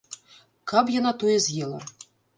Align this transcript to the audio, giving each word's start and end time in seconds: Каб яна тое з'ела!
Каб 0.71 0.85
яна 0.99 1.11
тое 1.25 1.37
з'ела! 1.47 1.85